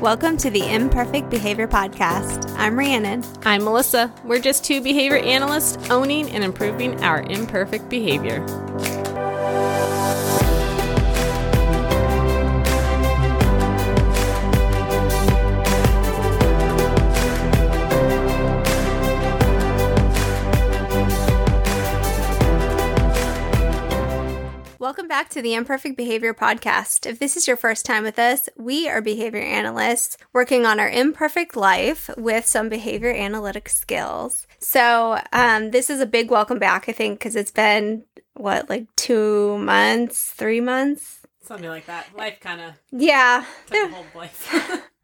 [0.00, 2.54] Welcome to the Imperfect Behavior Podcast.
[2.58, 3.24] I'm Rhiannon.
[3.46, 4.12] I'm Melissa.
[4.24, 8.44] We're just two behavior analysts owning and improving our imperfect behavior.
[24.86, 27.06] Welcome back to the Imperfect Behavior Podcast.
[27.06, 30.88] If this is your first time with us, we are behavior analysts working on our
[30.88, 34.46] imperfect life with some behavior analytic skills.
[34.60, 38.04] So, um, this is a big welcome back, I think, because it's been
[38.34, 41.18] what, like two months, three months?
[41.42, 42.06] Something like that.
[42.16, 43.44] Life kind of Yeah.
[43.66, 44.82] took a hold of life.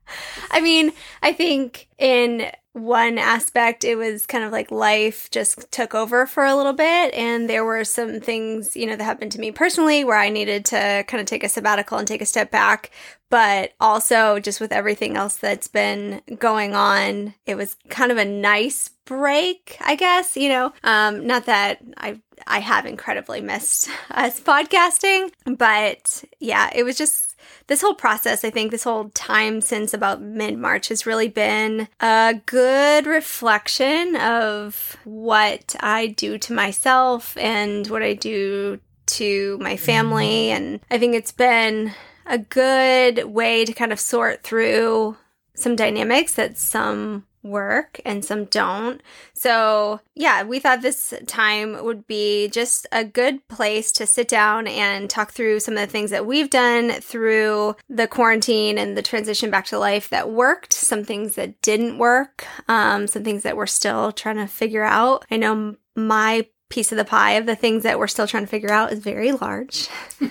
[0.50, 5.94] I mean, I think in one aspect, it was kind of like life just took
[5.94, 7.12] over for a little bit.
[7.14, 10.64] And there were some things, you know, that happened to me personally where I needed
[10.66, 12.90] to kind of take a sabbatical and take a step back.
[13.28, 18.24] But also, just with everything else that's been going on, it was kind of a
[18.26, 20.72] nice break, I guess, you know.
[20.84, 27.31] Um, not that I I have incredibly missed us podcasting, but yeah, it was just
[27.66, 31.88] this whole process, I think this whole time since about mid March has really been
[32.00, 39.76] a good reflection of what I do to myself and what I do to my
[39.76, 40.48] family.
[40.48, 40.56] Mm-hmm.
[40.56, 41.92] And I think it's been
[42.26, 45.16] a good way to kind of sort through
[45.54, 49.02] some dynamics that some work and some don't.
[49.34, 54.66] So, yeah, we thought this time would be just a good place to sit down
[54.66, 59.02] and talk through some of the things that we've done through the quarantine and the
[59.02, 63.56] transition back to life that worked, some things that didn't work, um, some things that
[63.56, 65.24] we're still trying to figure out.
[65.30, 68.48] I know my piece of the pie of the things that we're still trying to
[68.48, 69.88] figure out is very large.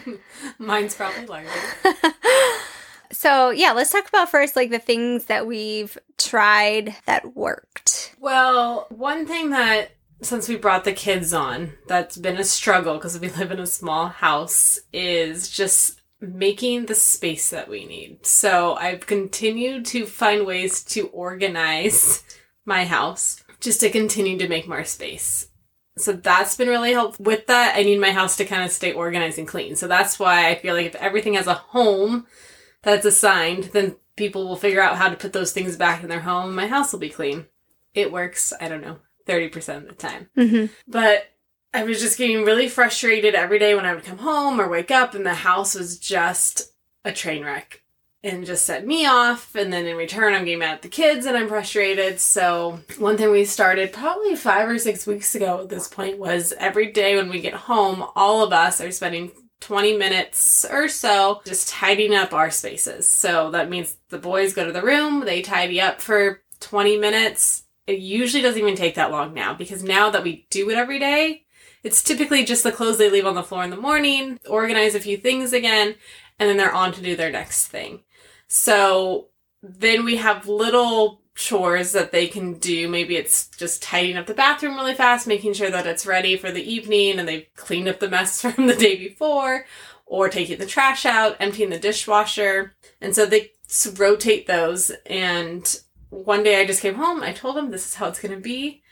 [0.57, 1.49] Mine's probably larger.
[3.11, 8.15] So, yeah, let's talk about first like the things that we've tried that worked.
[8.19, 13.19] Well, one thing that since we brought the kids on, that's been a struggle because
[13.19, 18.25] we live in a small house is just making the space that we need.
[18.25, 22.23] So, I've continued to find ways to organize
[22.65, 25.47] my house just to continue to make more space.
[25.97, 27.23] So that's been really helpful.
[27.23, 29.75] With that, I need my house to kind of stay organized and clean.
[29.75, 32.27] So that's why I feel like if everything has a home,
[32.83, 36.21] that's assigned, then people will figure out how to put those things back in their
[36.21, 36.55] home.
[36.55, 37.47] My house will be clean.
[37.93, 38.97] It works, I don't know,
[39.27, 40.29] 30% of the time.
[40.37, 40.73] Mm-hmm.
[40.87, 41.31] But
[41.73, 44.91] I was just getting really frustrated every day when I would come home or wake
[44.91, 46.73] up and the house was just
[47.05, 47.81] a train wreck
[48.23, 49.55] and just set me off.
[49.55, 52.19] And then in return, I'm getting mad at the kids and I'm frustrated.
[52.19, 56.53] So, one thing we started probably five or six weeks ago at this point was
[56.57, 59.31] every day when we get home, all of us are spending
[59.61, 63.09] 20 minutes or so just tidying up our spaces.
[63.09, 67.63] So that means the boys go to the room, they tidy up for 20 minutes.
[67.87, 70.99] It usually doesn't even take that long now because now that we do it every
[70.99, 71.45] day,
[71.83, 74.99] it's typically just the clothes they leave on the floor in the morning, organize a
[74.99, 75.95] few things again,
[76.37, 78.01] and then they're on to do their next thing.
[78.47, 79.29] So
[79.63, 82.87] then we have little chores that they can do.
[82.87, 86.51] Maybe it's just tidying up the bathroom really fast, making sure that it's ready for
[86.51, 89.65] the evening and they've cleaned up the mess from the day before,
[90.05, 92.75] or taking the trash out, emptying the dishwasher.
[92.99, 93.51] And so they
[93.97, 94.91] rotate those.
[95.05, 98.35] And one day I just came home, I told them this is how it's going
[98.35, 98.83] to be.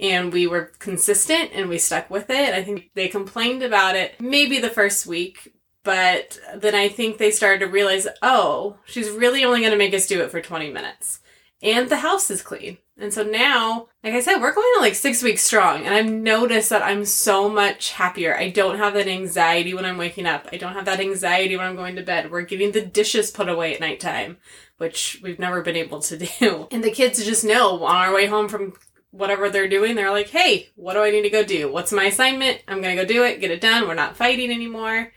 [0.00, 2.54] And we were consistent and we stuck with it.
[2.54, 5.52] I think they complained about it maybe the first week,
[5.82, 9.92] but then I think they started to realize, oh, she's really only going to make
[9.92, 11.20] us do it for 20 minutes
[11.62, 12.78] and the house is clean.
[12.96, 15.84] And so now, like I said, we're going to like six weeks strong.
[15.84, 18.36] And I've noticed that I'm so much happier.
[18.36, 20.48] I don't have that anxiety when I'm waking up.
[20.52, 22.30] I don't have that anxiety when I'm going to bed.
[22.30, 24.36] We're getting the dishes put away at nighttime,
[24.76, 26.68] which we've never been able to do.
[26.70, 28.74] And the kids just know on our way home from
[29.12, 31.72] whatever they're doing, they're like, hey, what do I need to go do?
[31.72, 32.62] What's my assignment?
[32.68, 33.88] I'm to go do it, get it done.
[33.88, 35.12] We're not fighting anymore.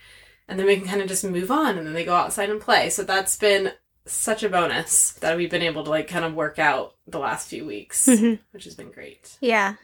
[0.47, 2.59] And then we can kind of just move on and then they go outside and
[2.59, 2.89] play.
[2.89, 3.71] So that's been
[4.05, 7.47] such a bonus that we've been able to like kind of work out the last
[7.47, 8.39] few weeks, Mhm.
[8.51, 9.37] which has been great.
[9.39, 9.75] Yeah.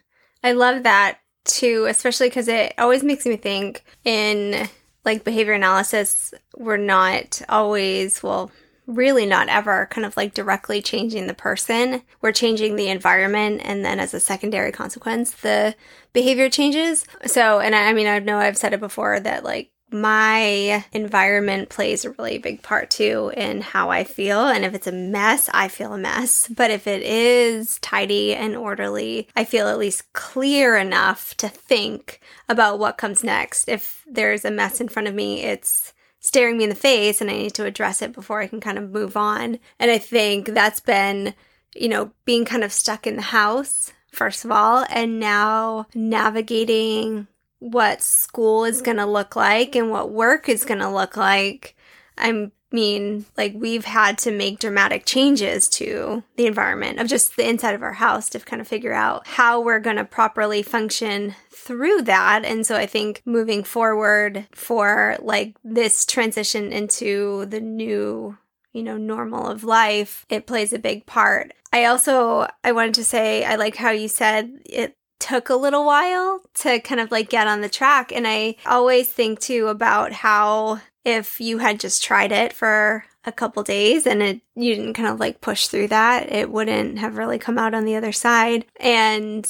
[0.44, 4.68] I love that too, especially because it always makes me think in
[5.06, 8.52] like behavior analysis, we're not always, well,
[8.86, 12.02] really not ever kind of like directly changing the person.
[12.22, 13.62] We're changing the environment.
[13.64, 15.76] And then as a secondary consequence, the
[16.12, 17.06] behavior changes.
[17.26, 21.70] So, and I, I mean, I know I've said it before that like my environment
[21.70, 24.48] plays a really big part too in how I feel.
[24.48, 26.48] And if it's a mess, I feel a mess.
[26.48, 32.20] But if it is tidy and orderly, I feel at least clear enough to think
[32.48, 33.68] about what comes next.
[33.68, 37.30] If there's a mess in front of me, it's staring me in the face and
[37.30, 39.60] I need to address it before I can kind of move on.
[39.80, 41.34] And I think that's been,
[41.76, 47.28] you know, being kind of stuck in the house, first of all, and now navigating
[47.60, 49.12] what school is going to mm-hmm.
[49.12, 50.96] look like and what work is going to mm-hmm.
[50.96, 51.76] look like.
[52.18, 57.48] I mean, like we've had to make dramatic changes to the environment of just the
[57.48, 61.36] inside of our house to kind of figure out how we're going to properly function
[61.52, 62.46] through that.
[62.46, 68.38] And so I think moving forward for like this transition into the new
[68.72, 73.04] you know normal of life it plays a big part i also i wanted to
[73.04, 77.30] say i like how you said it took a little while to kind of like
[77.30, 78.12] get on the track.
[78.12, 83.32] And I always think too about how if you had just tried it for a
[83.32, 87.18] couple days and it you didn't kind of like push through that, it wouldn't have
[87.18, 88.66] really come out on the other side.
[88.80, 89.46] And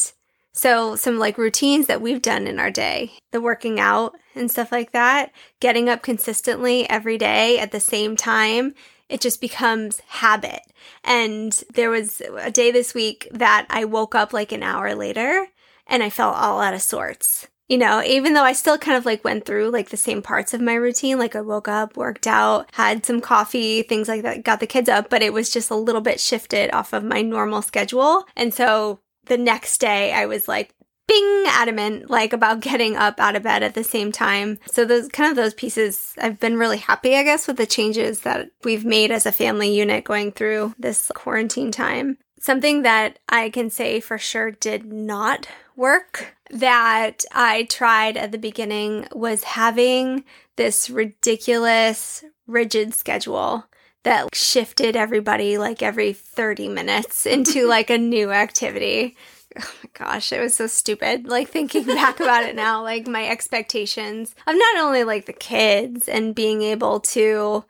[0.53, 4.71] so some like routines that we've done in our day, the working out and stuff
[4.71, 8.73] like that, getting up consistently every day at the same time
[9.09, 10.61] it just becomes habit.
[11.03, 15.47] And there was a day this week that I woke up like an hour later
[15.89, 17.47] and I felt all out of sorts.
[17.67, 20.55] You know, even though I still kind of like went through like the same parts
[20.55, 24.43] of my routine, like I woke up, worked out, had some coffee, things like that,
[24.43, 27.21] got the kids up, but it was just a little bit shifted off of my
[27.21, 28.25] normal schedule.
[28.35, 30.73] And so the next day I was like,
[31.07, 35.07] bing adamant like about getting up out of bed at the same time so those
[35.07, 38.85] kind of those pieces i've been really happy i guess with the changes that we've
[38.85, 43.99] made as a family unit going through this quarantine time something that i can say
[43.99, 50.25] for sure did not work that I tried at the beginning was having
[50.55, 53.65] this ridiculous, rigid schedule
[54.03, 59.15] that shifted everybody like every 30 minutes into like a new activity.
[59.57, 61.27] Oh my gosh, it was so stupid.
[61.27, 66.07] Like thinking back about it now, like my expectations of not only like the kids
[66.07, 67.63] and being able to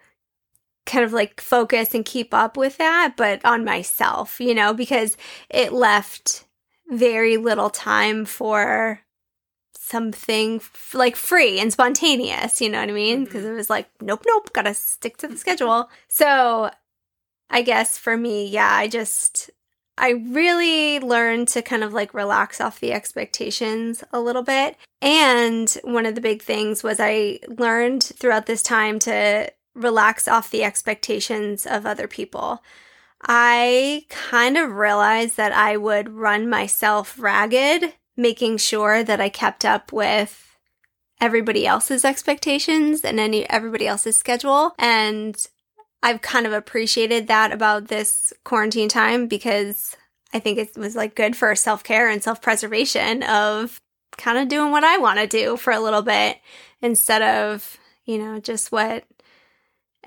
[0.90, 5.16] kind of like focus and keep up with that, but on myself, you know, because
[5.50, 6.46] it left
[6.90, 9.02] very little time for
[9.78, 13.26] something f- like free and spontaneous, you know what I mean?
[13.26, 13.54] Because mm-hmm.
[13.54, 15.90] it was like, nope, nope, gotta stick to the schedule.
[16.08, 16.72] So
[17.50, 19.52] I guess for me, yeah, I just,
[19.98, 24.76] I really learned to kind of like relax off the expectations a little bit.
[25.02, 30.52] And one of the big things was I learned throughout this time to relax off
[30.52, 32.64] the expectations of other people.
[33.22, 39.66] I kind of realized that I would run myself ragged, making sure that I kept
[39.66, 40.58] up with
[41.22, 44.74] everybody else's expectations and any everybody else's schedule.
[44.80, 45.36] And
[46.02, 49.98] I've kind of appreciated that about this quarantine time because
[50.34, 53.82] I think it was like good for self care and self preservation of
[54.18, 56.38] kind of doing what I want to do for a little bit
[56.82, 59.04] instead of, you know, just what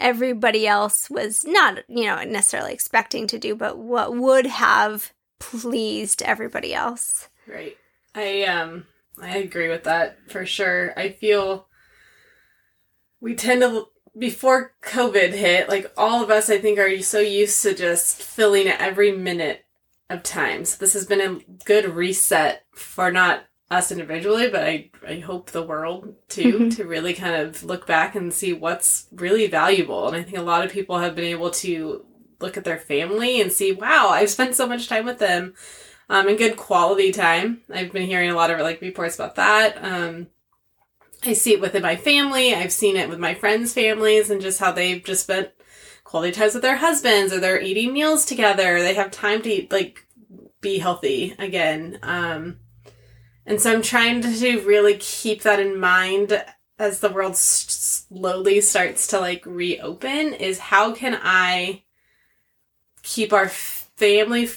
[0.03, 6.23] everybody else was not, you know, necessarily expecting to do, but what would have pleased
[6.23, 7.29] everybody else.
[7.47, 7.77] Right.
[8.15, 8.87] I um
[9.21, 10.93] I agree with that for sure.
[10.99, 11.67] I feel
[13.21, 13.89] we tend to
[14.19, 18.69] before COVID hit, like all of us I think are so used to just filling
[18.69, 19.65] every minute
[20.11, 20.65] of time.
[20.65, 25.51] So this has been a good reset for not us individually, but I, I hope
[25.51, 26.69] the world too, mm-hmm.
[26.71, 30.07] to really kind of look back and see what's really valuable.
[30.07, 32.05] And I think a lot of people have been able to
[32.41, 35.55] look at their family and see, wow, I've spent so much time with them
[36.11, 37.63] um, and good quality time.
[37.73, 39.82] I've been hearing a lot of like reports about that.
[39.82, 40.27] Um,
[41.25, 42.55] I see it within my family.
[42.55, 45.51] I've seen it with my friends' families and just how they've just spent
[46.05, 48.81] quality times with their husbands or they're eating meals together.
[48.81, 50.05] They have time to eat, like
[50.61, 51.99] be healthy again.
[52.03, 52.58] Um,
[53.46, 56.44] and so I'm trying to really keep that in mind
[56.79, 61.82] as the world slowly starts to like reopen is how can I
[63.03, 64.49] keep our family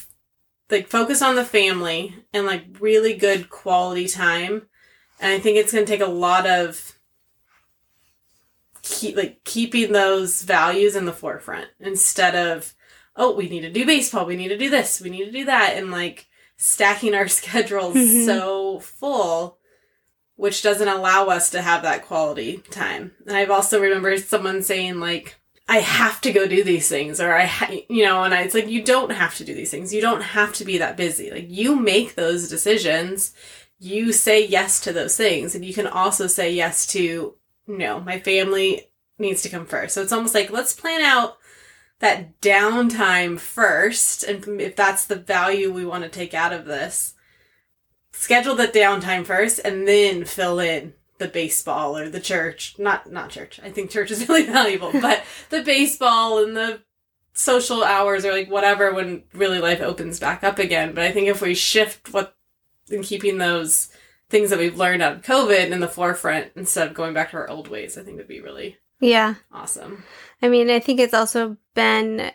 [0.70, 4.63] like focus on the family and like really good quality time.
[5.20, 6.94] And I think it's going to take a lot of
[8.82, 12.75] keep like keeping those values in the forefront instead of
[13.15, 15.44] oh we need to do baseball we need to do this we need to do
[15.46, 16.27] that and like
[16.58, 18.26] stacking our schedules mm-hmm.
[18.26, 19.58] so full
[20.36, 23.12] which doesn't allow us to have that quality time.
[23.26, 25.36] And I've also remembered someone saying like
[25.68, 28.54] I have to go do these things or I ha-, you know and I, it's
[28.54, 29.94] like you don't have to do these things.
[29.94, 31.32] You don't have to be that busy.
[31.32, 33.34] Like you make those decisions.
[33.80, 37.36] You say yes to those things and you can also say yes to
[37.68, 39.96] no, my family needs to come first.
[39.96, 41.38] So it's almost like let's plan out
[42.00, 47.14] that downtime first, and if that's the value we want to take out of this,
[48.12, 52.75] schedule the downtime first and then fill in the baseball or the church.
[52.78, 53.60] Not not church.
[53.64, 56.82] I think church is really valuable, but the baseball and the
[57.34, 60.94] social hours or like whatever when really life opens back up again.
[60.94, 62.36] But I think if we shift what
[62.90, 63.90] in keeping those
[64.30, 67.38] things that we've learned out of COVID in the forefront instead of going back to
[67.38, 69.36] our old ways, I think would be really Yeah.
[69.52, 70.04] awesome.
[70.42, 72.32] I mean, I think it's also been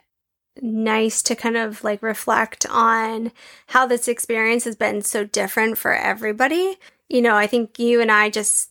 [0.63, 3.33] nice to kind of like reflect on
[3.69, 6.79] how this experience has been so different for everybody.
[7.09, 8.71] You know, I think you and I just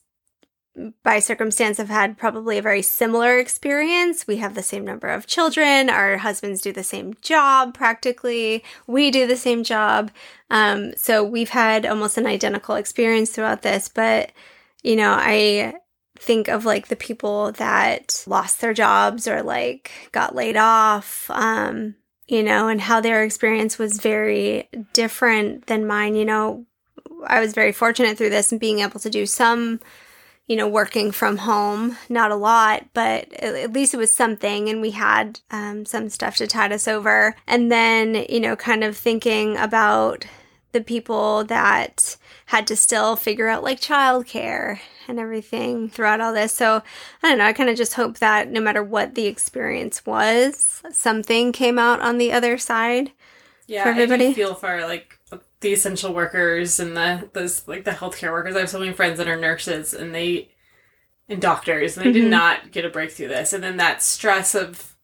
[1.03, 4.27] by circumstance have had probably a very similar experience.
[4.27, 5.89] We have the same number of children.
[5.89, 8.63] Our husbands do the same job practically.
[8.87, 10.11] We do the same job.
[10.49, 13.89] Um, so we've had almost an identical experience throughout this.
[13.89, 14.31] But,
[14.83, 15.73] you know, I
[16.19, 21.95] think of like the people that lost their jobs or like got laid off, um,
[22.27, 26.15] you know, and how their experience was very different than mine.
[26.15, 26.65] You know,
[27.25, 29.79] I was very fortunate through this and being able to do some
[30.49, 34.67] you know, working from home, not a lot, but at least it was something.
[34.67, 37.35] And we had um, some stuff to tide us over.
[37.45, 40.25] And then, you know, kind of thinking about
[40.71, 42.15] the people that
[42.47, 46.53] had to still figure out like childcare and everything throughout all this.
[46.53, 46.83] So
[47.23, 47.45] I don't know.
[47.45, 52.01] I kind of just hope that no matter what the experience was, something came out
[52.01, 53.11] on the other side.
[53.67, 54.27] Yeah, For everybody?
[54.27, 55.19] I feel for like
[55.61, 58.55] the essential workers and the those like the healthcare workers.
[58.55, 60.49] I have so many friends that are nurses and they
[61.27, 62.29] and doctors and they did Mhm.
[62.29, 63.53] not get a break through this.
[63.53, 64.95] And then that stress of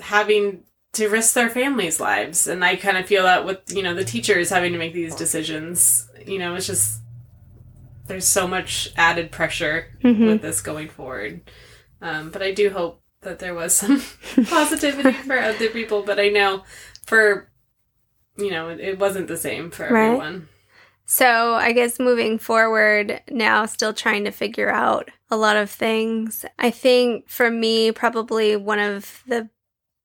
[0.00, 2.46] having to risk their families' lives.
[2.46, 5.14] And I kind of feel that with, you know, the teachers having to make these
[5.14, 6.08] decisions.
[6.26, 7.00] You know, it's just
[8.06, 10.26] there's so much added pressure Mhm.
[10.26, 11.40] with this going forward.
[12.00, 14.02] Um, but I do hope that there was some
[14.46, 16.02] positivity for other people.
[16.02, 16.64] But I know
[17.06, 17.48] for
[18.36, 20.06] you know it, it wasn't the same for Right.
[20.06, 20.48] everyone.
[21.04, 26.44] So I guess moving forward now, still trying to figure out a lot of things.
[26.58, 29.48] I think for me, probably one of the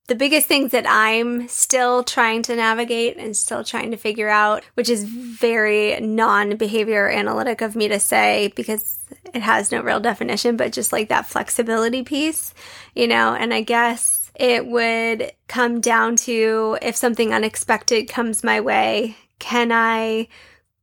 [0.07, 4.63] the biggest things that I'm still trying to navigate and still trying to figure out,
[4.75, 8.99] which is very non-behavior analytic of me to say because
[9.33, 12.53] it has no real definition, but just like that flexibility piece,
[12.95, 18.61] you know, and I guess it would come down to if something unexpected comes my
[18.61, 20.29] way, can I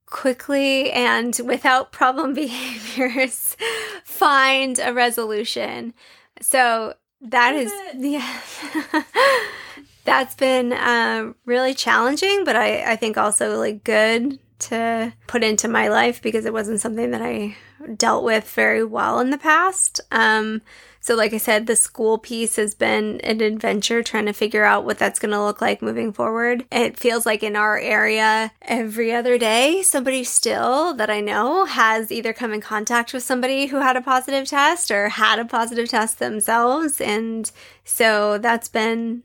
[0.06, 3.56] quickly and without problem behaviors
[4.04, 5.94] find a resolution.
[6.40, 9.02] So that Is yeah.
[10.04, 15.66] That's been uh, really challenging, but I, I think also like good to put into
[15.66, 17.56] my life because it wasn't something that I
[17.96, 20.00] dealt with very well in the past.
[20.10, 20.60] Um,
[21.04, 24.86] so, like I said, the school piece has been an adventure trying to figure out
[24.86, 26.64] what that's going to look like moving forward.
[26.72, 32.10] It feels like in our area, every other day, somebody still that I know has
[32.10, 35.90] either come in contact with somebody who had a positive test or had a positive
[35.90, 37.02] test themselves.
[37.02, 37.52] And
[37.84, 39.24] so that's been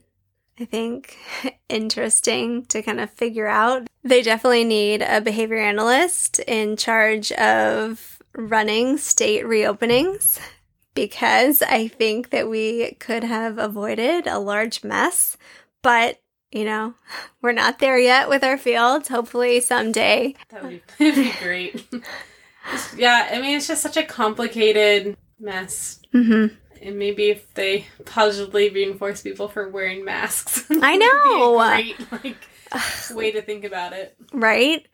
[0.58, 1.16] I think,
[1.70, 3.88] interesting to kind of figure out.
[4.04, 10.38] They definitely need a behavior analyst in charge of running state reopenings
[11.00, 15.38] because I think that we could have avoided a large mess.
[15.80, 16.20] But,
[16.52, 16.92] you know,
[17.42, 19.08] we're not there yet with our fields.
[19.08, 20.34] Hopefully someday.
[20.50, 21.86] That would be, be great.
[22.96, 26.00] yeah, I mean it's just such a complicated mess.
[26.12, 26.54] Mm-hmm.
[26.82, 31.56] And maybe if they positively reinforce people for wearing masks, I know.
[31.56, 32.34] would be a great
[32.72, 34.16] like way to think about it.
[34.34, 34.86] Right?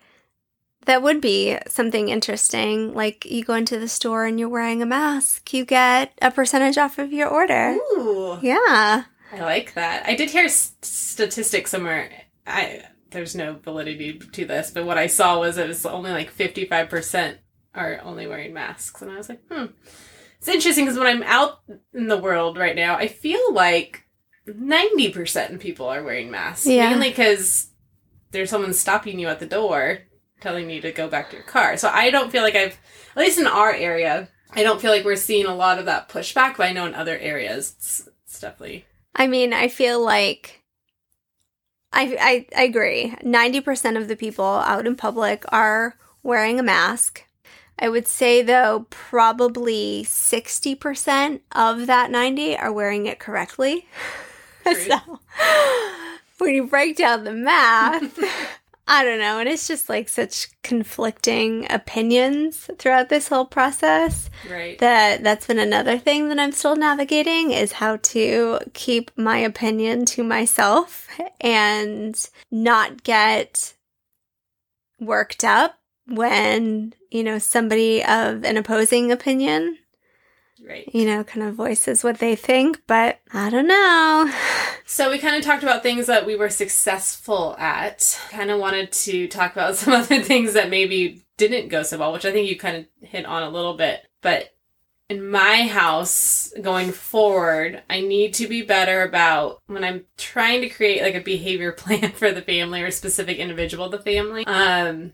[0.87, 2.95] That would be something interesting.
[2.95, 6.79] Like you go into the store and you're wearing a mask, you get a percentage
[6.79, 7.77] off of your order.
[7.93, 9.05] Ooh, Yeah.
[9.33, 10.07] I like that.
[10.07, 12.11] I did hear s- statistics somewhere.
[12.47, 16.33] I there's no validity to this, but what I saw was it was only like
[16.33, 17.37] 55%
[17.75, 19.67] are only wearing masks, and I was like, hmm.
[20.39, 21.59] It's interesting because when I'm out
[21.95, 24.05] in the world right now, I feel like
[24.49, 26.67] 90% of people are wearing masks.
[26.67, 26.91] Yeah.
[26.91, 27.69] Mainly because
[28.31, 30.01] there's someone stopping you at the door
[30.47, 31.77] telling me to go back to your car.
[31.77, 32.79] So I don't feel like I've,
[33.17, 36.09] at least in our area, I don't feel like we're seeing a lot of that
[36.09, 38.87] pushback, but I know in other areas it's, it's definitely.
[39.17, 40.63] I mean, I feel like
[41.93, 43.11] I, I, I agree.
[43.25, 47.25] 90% of the people out in public are wearing a mask.
[47.77, 53.89] I would say, though, probably 60% of that 90 are wearing it correctly.
[54.67, 55.21] So
[56.39, 58.19] when you break down the math,
[58.89, 59.41] I don't know.
[59.41, 64.79] And it's just like such conflicting opinions throughout this whole process Right.
[64.79, 70.05] that that's been another thing that I'm still navigating is how to keep my opinion
[70.07, 71.09] to myself
[71.41, 72.17] and
[72.53, 73.75] not get
[75.01, 75.79] worked up
[76.09, 79.79] when, you know, somebody of an opposing opinion,
[80.67, 80.89] Right.
[80.93, 84.33] you know, kind of voices what they think, but I don't know.
[84.89, 88.21] So we kind of talked about things that we were successful at.
[88.31, 92.13] Kind of wanted to talk about some other things that maybe didn't go so well,
[92.13, 94.07] which I think you kind of hit on a little bit.
[94.23, 94.55] But
[95.09, 100.69] in my house going forward, I need to be better about when I'm trying to
[100.69, 104.47] create like a behavior plan for the family or a specific individual of the family.
[104.47, 105.13] Um,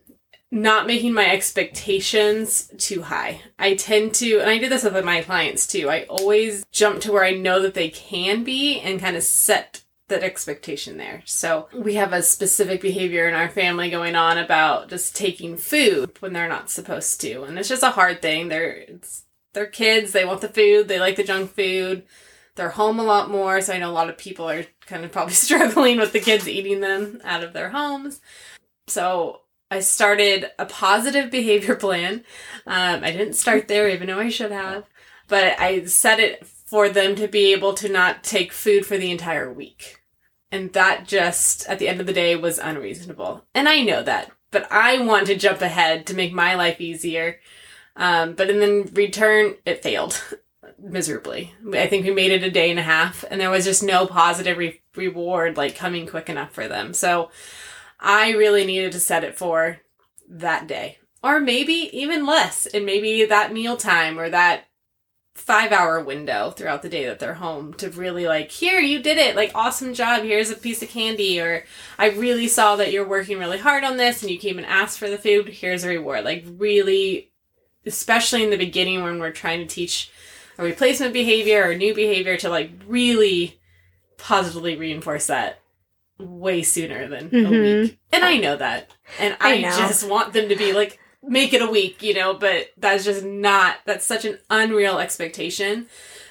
[0.53, 3.41] not making my expectations too high.
[3.59, 5.89] I tend to, and I do this with my clients too.
[5.89, 9.83] I always jump to where I know that they can be and kind of set
[10.09, 11.23] that expectation there.
[11.25, 16.19] So we have a specific behavior in our family going on about just taking food
[16.21, 17.45] when they're not supposed to.
[17.45, 18.49] And it's just a hard thing.
[18.49, 18.85] They're,
[19.55, 20.13] they're kids.
[20.13, 20.87] They want the food.
[20.87, 22.03] They like the junk food.
[22.57, 23.63] They're home a lot more.
[23.63, 26.47] So I know a lot of people are kind of probably struggling with the kids
[26.47, 28.21] eating them out of their homes.
[28.87, 29.42] So
[29.73, 32.25] I started a positive behavior plan.
[32.67, 34.85] Um, I didn't start there, even though I should have,
[35.29, 39.11] but I set it for them to be able to not take food for the
[39.11, 40.03] entire week.
[40.51, 43.47] And that just, at the end of the day, was unreasonable.
[43.55, 47.41] And I know that, but I want to jump ahead to make my life easier.
[47.97, 50.23] Um, but in the return, it failed
[50.79, 51.55] miserably.
[51.73, 54.07] I think we made it a day and a half, and there was just no
[54.07, 56.93] positive re- reward like coming quick enough for them.
[56.93, 57.31] So
[58.03, 59.79] I really needed to set it for
[60.29, 60.99] that day.
[61.23, 64.65] Or maybe even less, and maybe that meal time or that
[65.35, 69.19] five hour window throughout the day that they're home to really like, here, you did
[69.19, 69.37] it.
[69.37, 70.25] Like, awesome job.
[70.25, 71.41] Here's a piece of candy.
[71.41, 71.65] Or
[71.97, 74.99] I really saw that you're working really hard on this and you came and asked
[74.99, 75.49] for the food.
[75.49, 76.25] Here's a reward.
[76.25, 77.31] Like, really,
[77.87, 80.11] especially in the beginning when we're trying to teach
[80.59, 83.59] a replacement behavior or new behavior to like really
[84.19, 85.62] positively reinforce that
[86.19, 87.83] way sooner than a Mhm.
[87.83, 87.99] week.
[88.13, 88.91] And I know that.
[89.19, 92.35] And I, I just want them to be like, make it a week, you know,
[92.35, 95.89] but that's just not, that's such an unreal expectation.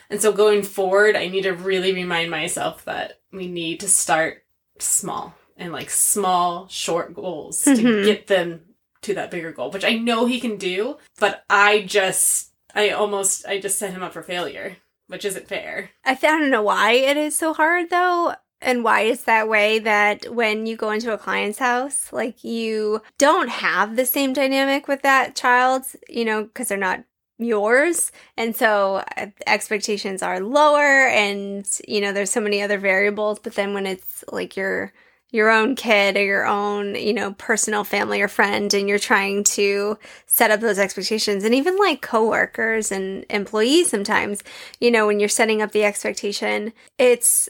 [0.09, 4.43] And so going forward, I need to really remind myself that we need to start
[4.79, 8.05] small and like small, short goals to Mhm.
[8.05, 8.61] get them
[9.03, 13.45] to that bigger goal, which I know he can do, but I just, I almost,
[13.47, 15.89] I just set him up for failure, which isn't fair.
[16.05, 19.49] I, th- I don't know why it is so hard though, and why it's that
[19.49, 24.33] way that when you go into a client's house, like you don't have the same
[24.33, 27.03] dynamic with that child, you know, because they're not
[27.39, 28.11] yours.
[28.37, 33.39] And so uh, expectations are lower and, you know, there's so many other variables.
[33.39, 34.93] But then when it's like your,
[35.31, 39.43] your own kid or your own, you know, personal family or friend, and you're trying
[39.45, 39.97] to
[40.27, 44.43] set up those expectations, and even like coworkers and employees sometimes,
[44.79, 47.49] you know, when you're setting up the expectation, it's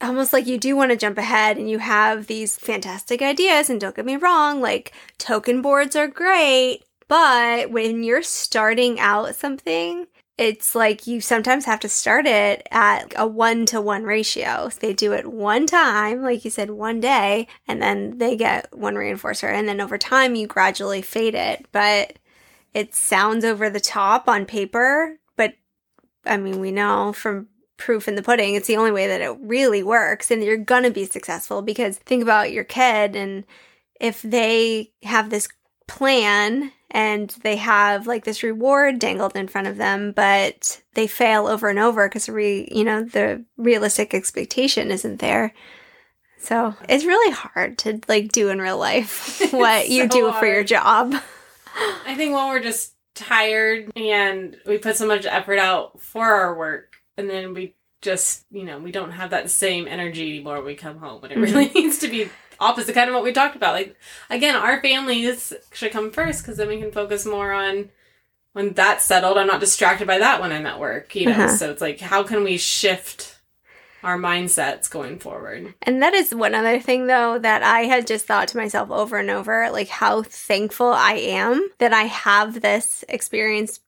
[0.00, 3.70] almost like you do want to jump ahead and you have these fantastic ideas.
[3.70, 9.34] And don't get me wrong, like token boards are great, but when you're starting out
[9.34, 10.06] something,
[10.38, 14.70] it's like you sometimes have to start it at a one to one ratio.
[14.80, 18.94] They do it one time, like you said, one day, and then they get one
[18.94, 19.52] reinforcer.
[19.52, 21.66] And then over time, you gradually fade it.
[21.72, 22.18] But
[22.72, 25.54] it sounds over the top on paper, but
[26.24, 27.48] I mean, we know from
[27.80, 30.30] proof in the pudding, it's the only way that it really works.
[30.30, 33.44] And you're going to be successful because think about your kid and
[34.00, 35.48] if they have this
[35.88, 41.46] plan and they have like this reward dangled in front of them, but they fail
[41.46, 45.52] over and over because re, you know, the realistic expectation isn't there.
[46.38, 50.46] So it's really hard to like do in real life what you so do for
[50.46, 51.14] your job.
[52.06, 56.56] I think when we're just tired and we put so much effort out for our
[56.56, 60.66] work, and then we just, you know, we don't have that same energy anymore when
[60.66, 61.22] we come home.
[61.24, 63.74] And it really needs to be opposite, kind of what we talked about.
[63.74, 63.96] Like,
[64.28, 67.90] again, our families should come first because then we can focus more on
[68.52, 69.38] when that's settled.
[69.38, 71.32] I'm not distracted by that when I'm at work, you know?
[71.32, 71.56] Uh-huh.
[71.56, 73.36] So it's like, how can we shift
[74.02, 75.74] our mindsets going forward?
[75.82, 79.18] And that is one other thing, though, that I had just thought to myself over
[79.18, 83.80] and over like how thankful I am that I have this experience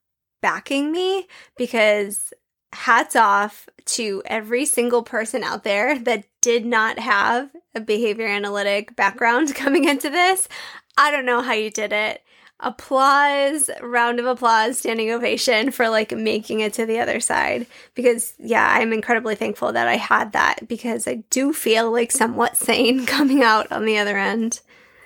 [0.42, 2.32] backing me because
[2.72, 8.94] hats off to every single person out there that did not have a behavior analytic
[8.96, 10.48] background coming into this.
[10.96, 12.22] I don't know how you did it.
[12.60, 17.66] Applause, round of applause, standing ovation for like making it to the other side.
[17.94, 22.56] Because, yeah, I'm incredibly thankful that I had that because I do feel like somewhat
[22.56, 24.60] sane coming out on the other end.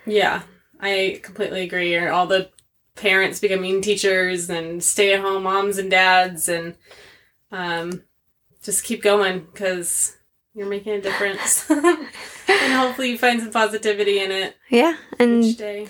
[0.05, 0.43] Yeah,
[0.81, 1.97] I completely agree.
[2.07, 2.51] All the
[2.95, 6.75] parents becoming teachers and stay at home moms and dads, and
[7.53, 8.03] um,
[8.63, 10.17] just keep going because
[10.55, 11.69] you're making a difference.
[11.71, 14.97] and hopefully you find some positivity in it Yeah.
[15.19, 15.87] And each day.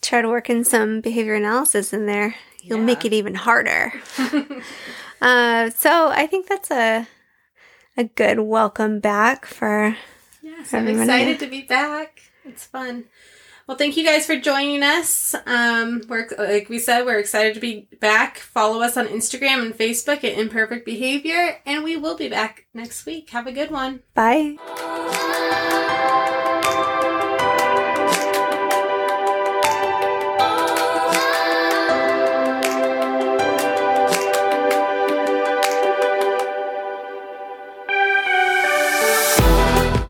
[0.00, 2.84] try to work in some behavior analysis in there, you'll Yeah.
[2.84, 3.92] make it even harder.
[5.20, 7.06] uh, so I think that's a
[7.96, 9.96] a good welcome back for
[10.42, 12.20] Yes, I'm excited to be back.
[12.44, 13.04] It's fun.
[13.66, 15.34] Well, thank you guys for joining us.
[15.46, 18.38] Um, we're like we said, we're excited to be back.
[18.38, 23.06] Follow us on Instagram and Facebook at Imperfect Behavior, and we will be back next
[23.06, 23.30] week.
[23.30, 24.00] Have a good one.
[24.14, 25.88] bye.